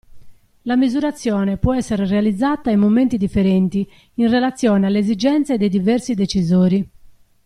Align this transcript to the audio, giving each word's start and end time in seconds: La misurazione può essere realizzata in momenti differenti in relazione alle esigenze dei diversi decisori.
La 0.63 0.75
misurazione 0.75 1.57
può 1.57 1.75
essere 1.75 2.07
realizzata 2.07 2.71
in 2.71 2.79
momenti 2.79 3.17
differenti 3.17 3.87
in 4.15 4.31
relazione 4.31 4.87
alle 4.87 4.97
esigenze 4.97 5.59
dei 5.59 5.69
diversi 5.69 6.15
decisori. 6.15 6.89